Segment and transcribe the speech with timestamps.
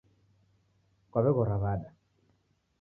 [1.11, 1.89] Kwaw'eghora w'ada